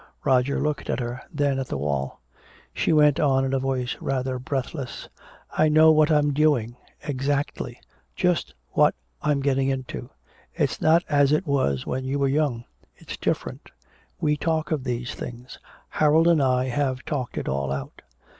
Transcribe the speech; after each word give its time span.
Roger 0.23 0.59
looked 0.59 0.89
at 0.89 0.99
her, 0.99 1.21
then 1.31 1.59
at 1.59 1.67
the 1.67 1.77
wall. 1.77 2.21
She 2.73 2.91
went 2.91 3.19
on 3.19 3.45
in 3.45 3.53
a 3.53 3.59
voice 3.59 3.95
rather 4.01 4.39
breathless: 4.39 5.07
"I 5.55 5.69
know 5.69 5.91
what 5.91 6.09
I'm 6.09 6.33
doing 6.33 6.75
exactly 7.03 7.79
just 8.15 8.55
what 8.71 8.95
I'm 9.21 9.41
getting 9.41 9.67
into. 9.67 10.09
It's 10.55 10.81
not 10.81 11.03
as 11.07 11.31
it 11.31 11.45
was 11.45 11.85
when 11.85 12.03
you 12.03 12.17
were 12.17 12.27
young 12.27 12.65
it's 12.95 13.15
different 13.15 13.69
we 14.19 14.35
talk 14.35 14.71
of 14.71 14.83
these 14.85 15.13
things. 15.13 15.59
Harold 15.89 16.27
and 16.27 16.41
I 16.41 16.65
have 16.69 17.05
talked 17.05 17.37
it 17.37 17.47
all 17.47 17.71
out." 17.71 18.01